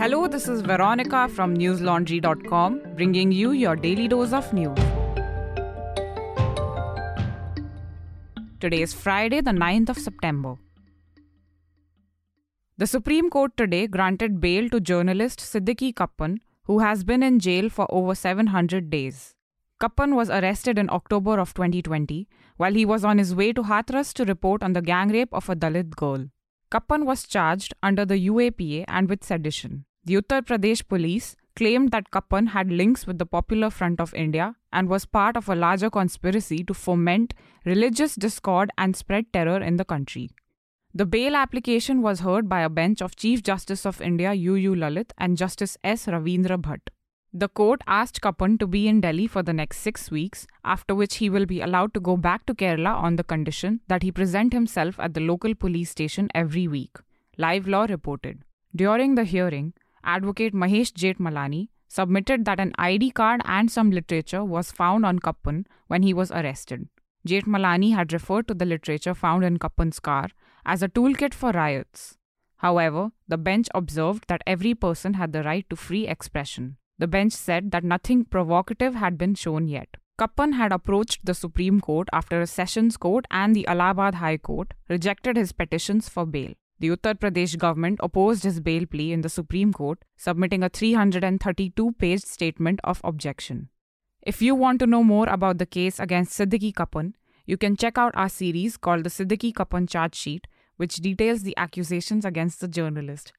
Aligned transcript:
Hello, 0.00 0.28
this 0.28 0.46
is 0.46 0.60
Veronica 0.60 1.28
from 1.28 1.56
newslaundry.com 1.56 2.80
bringing 2.94 3.32
you 3.32 3.50
your 3.50 3.74
daily 3.74 4.06
dose 4.06 4.32
of 4.32 4.52
news. 4.52 4.78
Today 8.60 8.82
is 8.82 8.94
Friday, 8.94 9.40
the 9.40 9.50
9th 9.50 9.88
of 9.88 9.98
September. 9.98 10.54
The 12.76 12.86
Supreme 12.86 13.28
Court 13.28 13.56
today 13.56 13.88
granted 13.88 14.40
bail 14.40 14.68
to 14.68 14.78
journalist 14.78 15.40
Siddique 15.40 15.96
Kappan, 15.96 16.38
who 16.62 16.78
has 16.78 17.02
been 17.02 17.24
in 17.24 17.40
jail 17.40 17.68
for 17.68 17.88
over 17.90 18.14
700 18.14 18.90
days. 18.90 19.34
Kappan 19.80 20.14
was 20.14 20.30
arrested 20.30 20.78
in 20.78 20.88
October 20.90 21.40
of 21.40 21.54
2020 21.54 22.28
while 22.56 22.72
he 22.72 22.84
was 22.84 23.04
on 23.04 23.18
his 23.18 23.34
way 23.34 23.52
to 23.52 23.64
Hathras 23.64 24.12
to 24.14 24.24
report 24.24 24.62
on 24.62 24.74
the 24.74 24.80
gang 24.80 25.08
rape 25.08 25.34
of 25.34 25.48
a 25.48 25.56
Dalit 25.56 25.96
girl. 25.96 26.28
Kappan 26.70 27.06
was 27.06 27.24
charged 27.24 27.72
under 27.82 28.04
the 28.04 28.28
UAPA 28.28 28.84
and 28.88 29.08
with 29.08 29.24
sedition. 29.24 29.86
The 30.04 30.16
Uttar 30.16 30.42
Pradesh 30.42 30.86
police 30.86 31.34
claimed 31.56 31.90
that 31.92 32.10
Kappan 32.10 32.48
had 32.48 32.70
links 32.70 33.06
with 33.06 33.18
the 33.18 33.26
Popular 33.26 33.70
Front 33.70 34.00
of 34.00 34.12
India 34.14 34.54
and 34.72 34.88
was 34.88 35.06
part 35.06 35.36
of 35.36 35.48
a 35.48 35.54
larger 35.54 35.88
conspiracy 35.88 36.62
to 36.64 36.74
foment 36.74 37.32
religious 37.64 38.14
discord 38.14 38.70
and 38.76 38.94
spread 38.94 39.32
terror 39.32 39.60
in 39.62 39.76
the 39.76 39.84
country. 39.84 40.30
The 40.94 41.06
bail 41.06 41.36
application 41.36 42.02
was 42.02 42.20
heard 42.20 42.48
by 42.48 42.60
a 42.60 42.68
bench 42.68 43.00
of 43.00 43.16
Chief 43.16 43.42
Justice 43.42 43.86
of 43.86 44.00
India 44.00 44.34
U. 44.34 44.54
U. 44.54 44.74
Lalit 44.74 45.10
and 45.16 45.36
Justice 45.36 45.76
S. 45.82 46.06
Ravindra 46.06 46.60
Bhatt. 46.60 46.88
The 47.32 47.48
court 47.48 47.82
asked 47.86 48.22
Kappan 48.22 48.56
to 48.56 48.66
be 48.66 48.88
in 48.88 49.02
Delhi 49.02 49.26
for 49.26 49.42
the 49.42 49.52
next 49.52 49.78
six 49.78 50.10
weeks, 50.10 50.46
after 50.64 50.94
which 50.94 51.16
he 51.16 51.28
will 51.28 51.44
be 51.44 51.60
allowed 51.60 51.92
to 51.92 52.00
go 52.00 52.16
back 52.16 52.46
to 52.46 52.54
Kerala 52.54 52.94
on 52.94 53.16
the 53.16 53.24
condition 53.24 53.80
that 53.86 54.02
he 54.02 54.10
present 54.10 54.54
himself 54.54 54.98
at 54.98 55.12
the 55.12 55.20
local 55.20 55.54
police 55.54 55.90
station 55.90 56.30
every 56.34 56.66
week. 56.66 56.96
Live 57.36 57.68
Law 57.68 57.84
reported. 57.84 58.42
During 58.74 59.14
the 59.14 59.24
hearing, 59.24 59.74
Advocate 60.02 60.54
Mahesh 60.54 60.92
Jethmalani 60.92 61.68
submitted 61.86 62.46
that 62.46 62.60
an 62.60 62.72
ID 62.78 63.10
card 63.10 63.42
and 63.44 63.70
some 63.70 63.90
literature 63.90 64.42
was 64.42 64.72
found 64.72 65.04
on 65.04 65.18
Kappan 65.18 65.66
when 65.86 66.02
he 66.02 66.14
was 66.14 66.30
arrested. 66.30 66.88
Jethmalani 67.26 67.94
had 67.94 68.12
referred 68.12 68.48
to 68.48 68.54
the 68.54 68.64
literature 68.64 69.14
found 69.14 69.44
in 69.44 69.58
Kappan's 69.58 70.00
car 70.00 70.28
as 70.64 70.82
a 70.82 70.88
toolkit 70.88 71.34
for 71.34 71.50
riots. 71.52 72.16
However, 72.56 73.12
the 73.26 73.36
bench 73.36 73.68
observed 73.74 74.24
that 74.28 74.42
every 74.46 74.74
person 74.74 75.14
had 75.14 75.32
the 75.32 75.42
right 75.42 75.68
to 75.68 75.76
free 75.76 76.06
expression. 76.06 76.78
The 76.98 77.06
bench 77.06 77.32
said 77.32 77.70
that 77.70 77.84
nothing 77.84 78.24
provocative 78.24 78.94
had 78.94 79.16
been 79.16 79.34
shown 79.34 79.68
yet. 79.68 79.96
Kappan 80.18 80.54
had 80.54 80.72
approached 80.72 81.24
the 81.24 81.34
Supreme 81.34 81.80
Court 81.80 82.08
after 82.12 82.40
a 82.40 82.46
Sessions 82.46 82.96
Court 82.96 83.24
and 83.30 83.54
the 83.54 83.66
Allahabad 83.68 84.16
High 84.16 84.38
Court 84.38 84.74
rejected 84.88 85.36
his 85.36 85.52
petitions 85.52 86.08
for 86.08 86.26
bail. 86.26 86.54
The 86.80 86.88
Uttar 86.88 87.14
Pradesh 87.14 87.56
government 87.56 88.00
opposed 88.02 88.42
his 88.42 88.58
bail 88.60 88.84
plea 88.86 89.12
in 89.12 89.20
the 89.20 89.28
Supreme 89.28 89.72
Court, 89.72 90.04
submitting 90.16 90.64
a 90.64 90.68
332 90.68 91.92
page 91.92 92.22
statement 92.22 92.80
of 92.82 93.00
objection. 93.04 93.68
If 94.22 94.42
you 94.42 94.56
want 94.56 94.80
to 94.80 94.86
know 94.86 95.04
more 95.04 95.28
about 95.28 95.58
the 95.58 95.66
case 95.66 96.00
against 96.00 96.36
Siddique 96.36 96.74
Kappan, 96.74 97.14
you 97.46 97.56
can 97.56 97.76
check 97.76 97.96
out 97.96 98.16
our 98.16 98.28
series 98.28 98.76
called 98.76 99.04
the 99.04 99.10
Siddique 99.10 99.54
Kappan 99.54 99.86
Charge 99.86 100.16
Sheet, 100.16 100.46
which 100.76 100.96
details 100.96 101.42
the 101.42 101.56
accusations 101.56 102.24
against 102.24 102.60
the 102.60 102.68
journalist. 102.68 103.32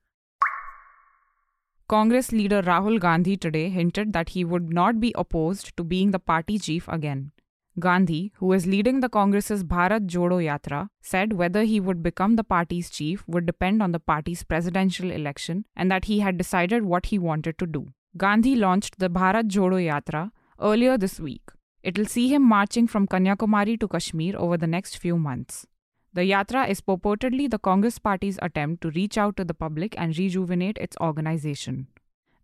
Congress 1.90 2.32
leader 2.32 2.62
Rahul 2.62 3.00
Gandhi 3.00 3.36
today 3.36 3.68
hinted 3.70 4.14
that 4.14 4.30
he 4.30 4.46
would 4.46 4.72
not 4.72 5.00
be 5.00 5.12
opposed 5.18 5.76
to 5.76 5.84
being 5.84 6.12
the 6.12 6.20
party 6.20 6.60
chief 6.60 6.88
again. 6.88 7.32
Gandhi, 7.80 8.32
who 8.36 8.54
is 8.54 8.68
leading 8.68 9.00
the 9.00 9.10
Congress's 9.10 9.64
Bharat 9.64 10.06
Jodo 10.06 10.38
Yatra, 10.38 10.90
said 11.02 11.34
whether 11.34 11.64
he 11.64 11.80
would 11.80 12.04
become 12.04 12.36
the 12.36 12.44
party's 12.44 12.92
chief 12.92 13.24
would 13.28 13.48
depend 13.48 13.82
on 13.82 13.92
the 13.92 14.00
party's 14.00 14.44
presidential 14.44 15.10
election 15.10 15.66
and 15.76 15.90
that 15.90 16.06
he 16.06 16.20
had 16.20 16.38
decided 16.38 16.84
what 16.84 17.08
he 17.08 17.18
wanted 17.18 17.58
to 17.58 17.66
do. 17.66 17.88
Gandhi 18.16 18.56
launched 18.56 19.00
the 19.00 19.10
Bharat 19.10 19.48
Jodo 19.48 19.84
Yatra 19.84 20.30
earlier 20.62 20.96
this 20.96 21.20
week. 21.20 21.50
It'll 21.82 22.06
see 22.06 22.28
him 22.28 22.44
marching 22.44 22.86
from 22.86 23.08
Kanyakumari 23.08 23.80
to 23.80 23.88
Kashmir 23.88 24.36
over 24.38 24.58
the 24.58 24.68
next 24.68 24.98
few 25.00 25.18
months. 25.18 25.66
The 26.12 26.22
Yatra 26.22 26.68
is 26.68 26.82
purportedly 26.82 27.50
the 27.50 27.60
Congress 27.60 28.00
Party's 28.00 28.40
attempt 28.42 28.82
to 28.82 28.90
reach 28.90 29.16
out 29.16 29.38
to 29.38 29.46
the 29.46 29.54
public 29.54 29.94
and 29.96 30.18
rejuvenate 30.18 30.78
its 30.80 30.98
organization. 31.00 31.88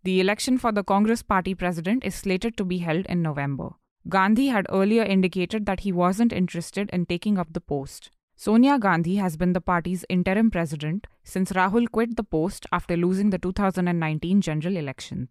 The 0.03 0.21
election 0.21 0.59
for 0.59 0.71
the 0.71 0.83
Congress 0.83 1.23
Party 1.23 1.55
president 1.55 2.05
is 2.05 2.13
slated 2.13 2.57
to 2.57 2.63
be 2.63 2.77
held 2.77 3.07
in 3.07 3.23
November. 3.23 3.69
Gandhi 4.07 4.49
had 4.49 4.67
earlier 4.69 5.01
indicated 5.01 5.65
that 5.65 5.79
he 5.79 5.91
wasn't 5.91 6.31
interested 6.31 6.91
in 6.91 7.07
taking 7.07 7.39
up 7.39 7.53
the 7.53 7.59
post. 7.59 8.11
Sonia 8.35 8.77
Gandhi 8.77 9.15
has 9.15 9.35
been 9.35 9.53
the 9.53 9.61
party's 9.61 10.05
interim 10.09 10.51
president 10.51 11.07
since 11.23 11.51
Rahul 11.53 11.89
quit 11.89 12.17
the 12.17 12.23
post 12.23 12.67
after 12.71 12.95
losing 12.95 13.31
the 13.31 13.39
2019 13.39 14.41
general 14.41 14.77
elections. 14.77 15.29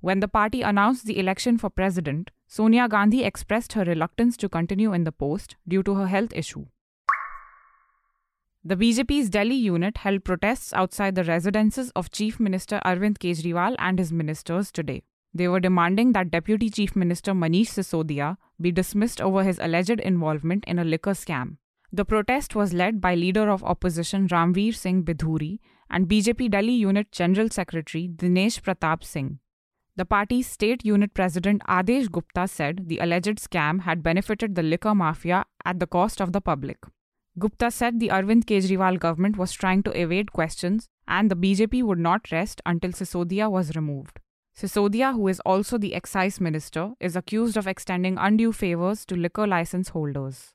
When 0.00 0.20
the 0.20 0.28
party 0.28 0.62
announced 0.62 1.04
the 1.04 1.18
election 1.18 1.58
for 1.58 1.68
president, 1.68 2.30
Sonia 2.46 2.88
Gandhi 2.88 3.24
expressed 3.24 3.74
her 3.74 3.84
reluctance 3.84 4.38
to 4.38 4.48
continue 4.48 4.94
in 4.94 5.04
the 5.04 5.12
post 5.12 5.56
due 5.68 5.82
to 5.82 5.96
her 5.96 6.06
health 6.06 6.32
issue. 6.34 6.64
The 8.66 8.76
BJP's 8.76 9.28
Delhi 9.28 9.56
unit 9.56 9.98
held 9.98 10.24
protests 10.24 10.72
outside 10.72 11.16
the 11.16 11.24
residences 11.24 11.90
of 11.90 12.10
Chief 12.10 12.40
Minister 12.40 12.80
Arvind 12.82 13.18
Kejriwal 13.18 13.74
and 13.78 13.98
his 13.98 14.10
ministers 14.10 14.72
today. 14.72 15.02
They 15.34 15.48
were 15.48 15.60
demanding 15.60 16.12
that 16.12 16.30
Deputy 16.30 16.70
Chief 16.70 16.96
Minister 16.96 17.32
Manish 17.32 17.74
Sisodia 17.74 18.38
be 18.58 18.72
dismissed 18.72 19.20
over 19.20 19.44
his 19.44 19.58
alleged 19.58 20.00
involvement 20.00 20.64
in 20.66 20.78
a 20.78 20.84
liquor 20.84 21.10
scam. 21.10 21.58
The 21.92 22.06
protest 22.06 22.54
was 22.54 22.72
led 22.72 23.02
by 23.02 23.14
leader 23.14 23.50
of 23.50 23.62
opposition 23.62 24.28
Ramveer 24.28 24.74
Singh 24.74 25.04
Bidhuri 25.04 25.58
and 25.90 26.08
BJP 26.08 26.50
Delhi 26.50 26.72
Unit 26.72 27.12
General 27.12 27.50
Secretary 27.50 28.08
Dinesh 28.08 28.62
Pratap 28.62 29.04
Singh. 29.04 29.40
The 29.94 30.06
party's 30.06 30.46
state 30.46 30.86
unit 30.86 31.12
president 31.12 31.60
Adesh 31.68 32.10
Gupta 32.10 32.48
said 32.48 32.88
the 32.88 32.98
alleged 33.00 33.36
scam 33.36 33.82
had 33.82 34.02
benefited 34.02 34.54
the 34.54 34.62
liquor 34.62 34.94
mafia 34.94 35.44
at 35.66 35.80
the 35.80 35.86
cost 35.86 36.22
of 36.22 36.32
the 36.32 36.40
public. 36.40 36.78
Gupta 37.36 37.70
said 37.72 37.98
the 37.98 38.08
Arvind 38.08 38.44
Kejriwal 38.44 39.00
government 39.00 39.36
was 39.36 39.52
trying 39.52 39.82
to 39.82 40.00
evade 40.00 40.32
questions 40.32 40.86
and 41.08 41.28
the 41.28 41.36
BJP 41.36 41.82
would 41.82 41.98
not 41.98 42.30
rest 42.30 42.60
until 42.64 42.92
Sisodia 42.92 43.50
was 43.50 43.74
removed. 43.74 44.20
Sisodia, 44.56 45.14
who 45.14 45.26
is 45.26 45.40
also 45.40 45.76
the 45.76 45.96
excise 45.96 46.40
minister, 46.40 46.92
is 47.00 47.16
accused 47.16 47.56
of 47.56 47.66
extending 47.66 48.18
undue 48.18 48.52
favors 48.52 49.04
to 49.06 49.16
liquor 49.16 49.48
license 49.48 49.88
holders. 49.88 50.54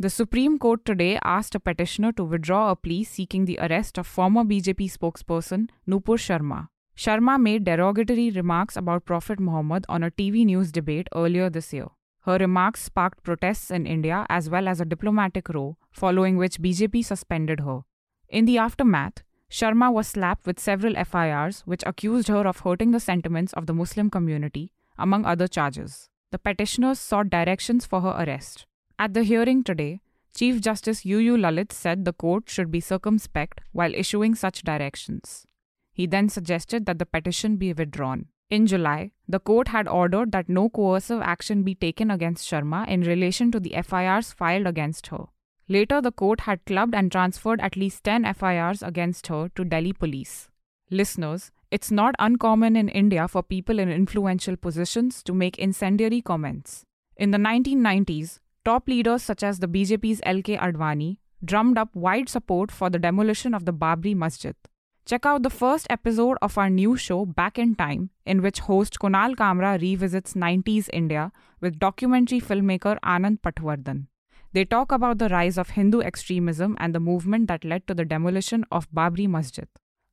The 0.00 0.10
Supreme 0.10 0.58
Court 0.58 0.84
today 0.84 1.20
asked 1.22 1.54
a 1.54 1.60
petitioner 1.60 2.10
to 2.14 2.24
withdraw 2.24 2.72
a 2.72 2.76
plea 2.76 3.04
seeking 3.04 3.44
the 3.44 3.60
arrest 3.60 3.98
of 3.98 4.06
former 4.08 4.42
BJP 4.42 4.90
spokesperson 4.90 5.68
Nupur 5.88 6.18
Sharma. 6.18 6.66
Sharma 6.96 7.40
made 7.40 7.62
derogatory 7.62 8.30
remarks 8.30 8.76
about 8.76 9.04
Prophet 9.04 9.38
Muhammad 9.38 9.86
on 9.88 10.02
a 10.02 10.10
TV 10.10 10.44
news 10.44 10.72
debate 10.72 11.06
earlier 11.14 11.48
this 11.48 11.72
year. 11.72 11.86
Her 12.24 12.38
remarks 12.38 12.82
sparked 12.82 13.22
protests 13.24 13.70
in 13.70 13.86
India 13.86 14.26
as 14.28 14.48
well 14.48 14.68
as 14.68 14.80
a 14.80 14.84
diplomatic 14.84 15.48
row, 15.48 15.76
following 15.90 16.36
which 16.36 16.60
BJP 16.60 17.04
suspended 17.04 17.60
her. 17.60 17.80
In 18.28 18.44
the 18.44 18.58
aftermath, 18.58 19.22
Sharma 19.50 19.92
was 19.92 20.08
slapped 20.08 20.46
with 20.46 20.60
several 20.60 20.94
FIRs 21.04 21.62
which 21.66 21.82
accused 21.84 22.28
her 22.28 22.46
of 22.46 22.60
hurting 22.60 22.92
the 22.92 23.00
sentiments 23.00 23.52
of 23.52 23.66
the 23.66 23.74
Muslim 23.74 24.08
community, 24.08 24.72
among 24.96 25.24
other 25.24 25.48
charges. 25.48 26.08
The 26.30 26.38
petitioners 26.38 26.98
sought 26.98 27.28
directions 27.28 27.84
for 27.84 28.00
her 28.00 28.16
arrest. 28.24 28.66
At 28.98 29.14
the 29.14 29.24
hearing 29.24 29.64
today, 29.64 30.00
Chief 30.34 30.60
Justice 30.62 31.04
U. 31.04 31.18
U. 31.18 31.36
Lalit 31.36 31.72
said 31.72 32.04
the 32.04 32.14
court 32.14 32.48
should 32.48 32.70
be 32.70 32.80
circumspect 32.80 33.60
while 33.72 33.94
issuing 33.94 34.34
such 34.34 34.62
directions. 34.62 35.46
He 35.92 36.06
then 36.06 36.30
suggested 36.30 36.86
that 36.86 36.98
the 36.98 37.04
petition 37.04 37.56
be 37.56 37.74
withdrawn. 37.74 38.28
In 38.52 38.66
July, 38.66 39.12
the 39.26 39.40
court 39.40 39.68
had 39.68 39.88
ordered 39.88 40.32
that 40.32 40.46
no 40.46 40.68
coercive 40.68 41.22
action 41.22 41.62
be 41.62 41.74
taken 41.74 42.10
against 42.10 42.46
Sharma 42.46 42.86
in 42.86 43.00
relation 43.00 43.50
to 43.50 43.58
the 43.58 43.74
FIRs 43.82 44.34
filed 44.34 44.66
against 44.66 45.06
her. 45.06 45.24
Later, 45.70 46.02
the 46.02 46.12
court 46.12 46.40
had 46.40 46.66
clubbed 46.66 46.94
and 46.94 47.10
transferred 47.10 47.62
at 47.62 47.78
least 47.78 48.04
10 48.04 48.30
FIRs 48.34 48.82
against 48.82 49.28
her 49.28 49.48
to 49.56 49.64
Delhi 49.64 49.94
police. 49.94 50.50
Listeners, 50.90 51.50
it's 51.70 51.90
not 51.90 52.14
uncommon 52.18 52.76
in 52.76 52.90
India 52.90 53.26
for 53.26 53.42
people 53.42 53.78
in 53.78 53.90
influential 53.90 54.58
positions 54.58 55.22
to 55.22 55.32
make 55.32 55.58
incendiary 55.58 56.20
comments. 56.20 56.84
In 57.16 57.30
the 57.30 57.38
1990s, 57.38 58.38
top 58.66 58.86
leaders 58.86 59.22
such 59.22 59.42
as 59.42 59.60
the 59.60 59.66
BJP's 59.66 60.20
LK 60.26 60.58
Advani 60.58 61.16
drummed 61.42 61.78
up 61.78 61.96
wide 61.96 62.28
support 62.28 62.70
for 62.70 62.90
the 62.90 62.98
demolition 62.98 63.54
of 63.54 63.64
the 63.64 63.72
Babri 63.72 64.14
Masjid. 64.14 64.54
Check 65.04 65.26
out 65.26 65.42
the 65.42 65.50
first 65.50 65.88
episode 65.90 66.36
of 66.40 66.56
our 66.56 66.70
new 66.70 66.96
show 66.96 67.26
Back 67.26 67.58
in 67.58 67.74
Time, 67.74 68.10
in 68.24 68.40
which 68.40 68.60
host 68.60 69.00
Kunal 69.00 69.34
Kamra 69.34 69.80
revisits 69.80 70.34
90s 70.34 70.88
India 70.92 71.32
with 71.60 71.80
documentary 71.80 72.40
filmmaker 72.40 72.98
Anand 73.00 73.40
Patwardhan. 73.40 74.06
They 74.52 74.64
talk 74.64 74.92
about 74.92 75.18
the 75.18 75.28
rise 75.28 75.58
of 75.58 75.70
Hindu 75.70 76.02
extremism 76.02 76.76
and 76.78 76.94
the 76.94 77.00
movement 77.00 77.48
that 77.48 77.64
led 77.64 77.88
to 77.88 77.94
the 77.94 78.04
demolition 78.04 78.64
of 78.70 78.88
Babri 78.92 79.26
Masjid. 79.26 79.66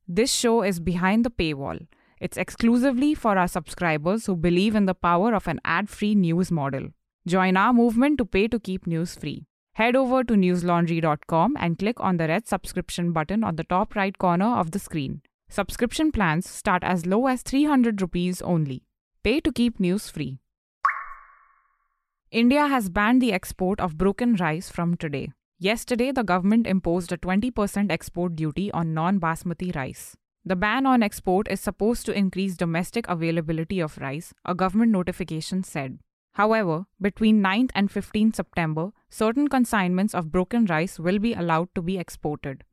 This 0.08 0.32
show 0.32 0.62
is 0.62 0.80
behind 0.80 1.24
the 1.24 1.30
paywall. 1.30 1.86
It's 2.20 2.36
exclusively 2.36 3.14
for 3.14 3.38
our 3.38 3.48
subscribers 3.48 4.26
who 4.26 4.34
believe 4.34 4.74
in 4.74 4.86
the 4.86 4.94
power 4.94 5.34
of 5.34 5.46
an 5.46 5.60
ad 5.64 5.88
free 5.88 6.16
news 6.16 6.50
model. 6.50 6.88
Join 7.28 7.56
our 7.56 7.72
movement 7.72 8.18
to 8.18 8.24
pay 8.24 8.48
to 8.48 8.58
keep 8.58 8.88
news 8.88 9.14
free. 9.14 9.46
Head 9.80 9.96
over 9.96 10.22
to 10.22 10.34
newslaundry.com 10.34 11.56
and 11.58 11.78
click 11.78 11.98
on 12.00 12.18
the 12.18 12.28
red 12.28 12.46
subscription 12.46 13.12
button 13.12 13.42
on 13.42 13.56
the 13.56 13.64
top 13.64 13.96
right 13.96 14.18
corner 14.18 14.58
of 14.58 14.72
the 14.72 14.78
screen. 14.78 15.22
Subscription 15.48 16.12
plans 16.12 16.46
start 16.46 16.84
as 16.84 17.06
low 17.06 17.26
as 17.28 17.40
300 17.40 18.02
rupees 18.02 18.42
only. 18.42 18.82
Pay 19.24 19.40
to 19.40 19.50
keep 19.50 19.80
news 19.80 20.10
free. 20.10 20.38
India 22.30 22.66
has 22.66 22.90
banned 22.90 23.22
the 23.22 23.32
export 23.32 23.80
of 23.80 23.96
broken 23.96 24.34
rice 24.34 24.68
from 24.68 24.98
today. 24.98 25.32
Yesterday, 25.58 26.12
the 26.12 26.24
government 26.24 26.66
imposed 26.66 27.10
a 27.10 27.16
20% 27.16 27.90
export 27.90 28.36
duty 28.36 28.70
on 28.72 28.92
non 28.92 29.18
basmati 29.18 29.74
rice. 29.74 30.14
The 30.44 30.56
ban 30.56 30.84
on 30.84 31.02
export 31.02 31.48
is 31.50 31.58
supposed 31.58 32.04
to 32.04 32.12
increase 32.12 32.54
domestic 32.54 33.08
availability 33.08 33.80
of 33.80 33.96
rice, 33.96 34.34
a 34.44 34.54
government 34.54 34.92
notification 34.92 35.62
said. 35.62 36.00
However, 36.34 36.86
between 37.00 37.42
9th 37.42 37.70
and 37.74 37.90
15th 37.90 38.36
September, 38.36 38.92
certain 39.08 39.48
consignments 39.48 40.14
of 40.14 40.30
broken 40.30 40.64
rice 40.66 40.98
will 40.98 41.18
be 41.18 41.34
allowed 41.34 41.74
to 41.74 41.82
be 41.82 41.98
exported. 41.98 42.64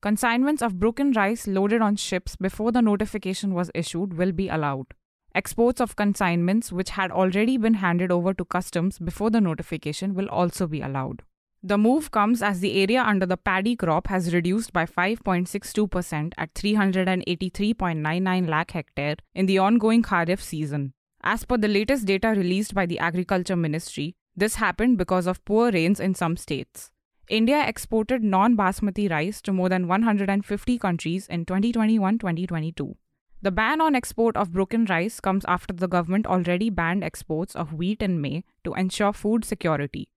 Consignments 0.00 0.62
of 0.62 0.78
broken 0.78 1.12
rice 1.12 1.46
loaded 1.46 1.82
on 1.82 1.96
ships 1.96 2.36
before 2.36 2.72
the 2.72 2.80
notification 2.80 3.52
was 3.52 3.70
issued 3.74 4.16
will 4.16 4.32
be 4.32 4.48
allowed. 4.48 4.86
Exports 5.34 5.80
of 5.80 5.94
consignments 5.94 6.72
which 6.72 6.90
had 6.90 7.10
already 7.10 7.56
been 7.56 7.74
handed 7.74 8.10
over 8.10 8.32
to 8.32 8.44
customs 8.44 8.98
before 8.98 9.30
the 9.30 9.40
notification 9.40 10.14
will 10.14 10.28
also 10.28 10.66
be 10.66 10.80
allowed. 10.80 11.22
The 11.62 11.76
move 11.76 12.10
comes 12.10 12.42
as 12.42 12.60
the 12.60 12.80
area 12.80 13.02
under 13.02 13.26
the 13.26 13.36
paddy 13.36 13.76
crop 13.76 14.06
has 14.06 14.32
reduced 14.32 14.72
by 14.72 14.86
5.62% 14.86 16.32
at 16.38 16.54
383.99 16.54 18.48
lakh 18.48 18.70
hectare 18.70 19.16
in 19.34 19.44
the 19.44 19.58
ongoing 19.58 20.02
Kharif 20.02 20.40
season. 20.40 20.94
As 21.22 21.44
per 21.44 21.58
the 21.58 21.68
latest 21.68 22.06
data 22.06 22.28
released 22.28 22.74
by 22.74 22.86
the 22.86 22.98
Agriculture 22.98 23.56
Ministry, 23.56 24.16
this 24.34 24.54
happened 24.54 24.96
because 24.96 25.26
of 25.26 25.44
poor 25.44 25.70
rains 25.70 26.00
in 26.00 26.14
some 26.14 26.36
states. 26.36 26.90
India 27.28 27.62
exported 27.66 28.24
non 28.24 28.56
basmati 28.56 29.10
rice 29.10 29.42
to 29.42 29.52
more 29.52 29.68
than 29.68 29.86
150 29.86 30.78
countries 30.78 31.26
in 31.26 31.44
2021 31.44 32.18
2022. 32.18 32.96
The 33.42 33.50
ban 33.50 33.80
on 33.80 33.94
export 33.94 34.36
of 34.36 34.52
broken 34.52 34.86
rice 34.86 35.20
comes 35.20 35.44
after 35.46 35.74
the 35.74 35.88
government 35.88 36.26
already 36.26 36.70
banned 36.70 37.04
exports 37.04 37.54
of 37.54 37.74
wheat 37.74 38.02
in 38.02 38.20
May 38.20 38.44
to 38.64 38.74
ensure 38.74 39.12
food 39.12 39.44
security. 39.44 40.08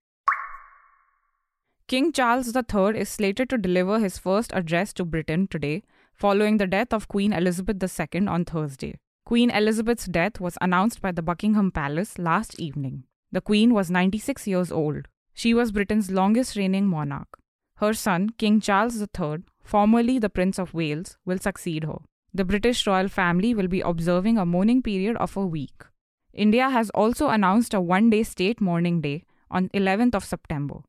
King 1.88 2.14
Charles 2.14 2.56
III 2.56 2.98
is 2.98 3.10
slated 3.10 3.50
to 3.50 3.58
deliver 3.58 4.00
his 4.00 4.18
first 4.18 4.52
address 4.54 4.94
to 4.94 5.06
Britain 5.06 5.48
today, 5.48 5.84
following 6.14 6.58
the 6.58 6.68
death 6.68 6.94
of 6.94 7.10
Queen 7.10 7.34
Elizabeth 7.34 7.84
II 7.84 8.28
on 8.28 8.46
Thursday. 8.46 8.96
Queen 9.26 9.50
Elizabeth's 9.50 10.06
death 10.06 10.42
was 10.42 10.58
announced 10.60 11.02
by 11.02 11.10
the 11.10 11.22
Buckingham 11.22 11.72
Palace 11.72 12.20
last 12.20 12.60
evening. 12.60 13.06
The 13.32 13.40
Queen 13.40 13.74
was 13.74 13.90
96 13.90 14.48
years 14.48 14.70
old. 14.70 15.08
She 15.34 15.54
was 15.54 15.72
Britain's 15.72 16.12
longest 16.12 16.58
reigning 16.58 16.88
monarch. 16.88 17.40
Her 17.78 17.94
son, 17.94 18.32
King 18.38 18.60
Charles 18.60 19.02
III, 19.02 19.46
formerly 19.64 20.20
the 20.20 20.30
Prince 20.30 20.60
of 20.60 20.74
Wales, 20.74 21.18
will 21.26 21.38
succeed 21.38 21.86
her. 21.86 22.00
The 22.34 22.44
British 22.44 22.86
royal 22.86 23.08
family 23.08 23.54
will 23.56 23.70
be 23.70 23.80
observing 23.80 24.38
a 24.38 24.46
mourning 24.46 24.82
period 24.82 25.16
of 25.16 25.38
a 25.38 25.46
week. 25.46 25.86
India 26.34 26.70
has 26.70 26.90
also 26.90 27.30
announced 27.30 27.74
a 27.74 27.80
one 27.80 28.10
day 28.10 28.24
state 28.24 28.60
mourning 28.60 29.00
day 29.00 29.24
on 29.50 29.70
11th 29.70 30.16
of 30.16 30.26
September. 30.26 30.82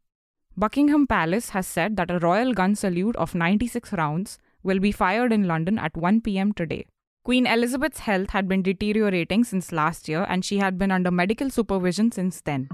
Buckingham 0.56 1.06
Palace 1.06 1.50
has 1.50 1.69
said 1.69 1.96
that 1.96 2.10
a 2.10 2.19
royal 2.19 2.52
gun 2.52 2.75
salute 2.75 3.14
of 3.14 3.34
96 3.36 3.92
rounds 3.92 4.38
will 4.64 4.81
be 4.81 4.90
fired 4.90 5.32
in 5.32 5.46
London 5.46 5.78
at 5.78 5.96
1 5.96 6.20
pm 6.22 6.52
today. 6.52 6.86
Queen 7.24 7.46
Elizabeth's 7.46 8.00
health 8.00 8.28
had 8.30 8.46
been 8.46 8.60
deteriorating 8.60 9.44
since 9.44 9.72
last 9.72 10.10
year 10.10 10.26
and 10.28 10.44
she 10.44 10.58
had 10.58 10.78
been 10.78 10.90
under 10.90 11.10
medical 11.10 11.48
supervision 11.48 12.12
since 12.12 12.42
then. 12.42 12.68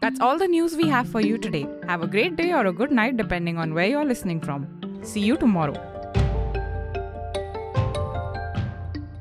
That's 0.00 0.18
all 0.18 0.38
the 0.38 0.48
news 0.48 0.76
we 0.76 0.88
have 0.88 1.06
for 1.06 1.20
you 1.20 1.36
today. 1.36 1.66
Have 1.86 2.02
a 2.02 2.06
great 2.06 2.36
day 2.36 2.52
or 2.52 2.64
a 2.64 2.72
good 2.72 2.90
night 2.90 3.18
depending 3.18 3.58
on 3.58 3.74
where 3.74 3.86
you're 3.86 4.06
listening 4.06 4.40
from. 4.40 4.66
See 5.02 5.20
you 5.20 5.36
tomorrow. 5.36 5.74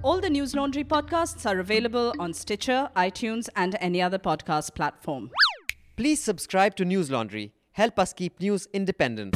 All 0.04 0.22
the 0.22 0.30
News 0.30 0.56
Laundry 0.56 0.86
podcasts 0.86 1.46
are 1.46 1.60
available 1.60 2.14
on 2.18 2.34
Stitcher, 2.34 2.90
iTunes, 2.96 3.50
and 3.58 3.76
any 3.82 4.02
other 4.02 4.20
podcast 4.20 4.74
platform. 4.74 5.32
Please 5.98 6.24
subscribe 6.24 6.78
to 6.78 6.86
News 6.86 7.12
Laundry. 7.12 7.52
Help 7.74 8.00
us 8.00 8.14
keep 8.14 8.40
news 8.40 8.70
independent. 8.72 9.36